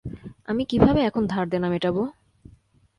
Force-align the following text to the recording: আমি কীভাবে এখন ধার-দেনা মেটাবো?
আমি 0.47 0.63
কীভাবে 0.65 1.01
এখন 1.01 1.23
ধার-দেনা 1.27 1.67
মেটাবো? 1.69 2.03